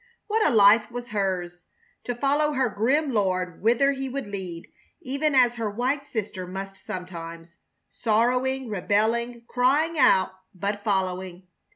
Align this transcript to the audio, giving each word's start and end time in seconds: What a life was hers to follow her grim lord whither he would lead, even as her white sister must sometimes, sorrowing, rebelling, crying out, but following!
What 0.25 0.43
a 0.43 0.49
life 0.49 0.89
was 0.89 1.09
hers 1.09 1.65
to 2.05 2.15
follow 2.15 2.53
her 2.53 2.69
grim 2.69 3.13
lord 3.13 3.61
whither 3.61 3.91
he 3.91 4.09
would 4.09 4.25
lead, 4.25 4.65
even 4.99 5.35
as 5.35 5.57
her 5.57 5.69
white 5.69 6.07
sister 6.07 6.47
must 6.47 6.75
sometimes, 6.83 7.57
sorrowing, 7.91 8.67
rebelling, 8.67 9.43
crying 9.47 9.99
out, 9.99 10.31
but 10.55 10.83
following! 10.83 11.43